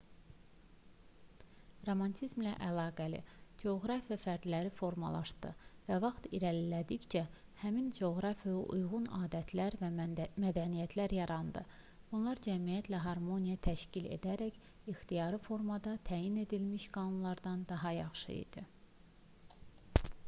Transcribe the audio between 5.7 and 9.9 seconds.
və vaxt irəlilədikcə həmin coğrafiyaya uyğun adətlər və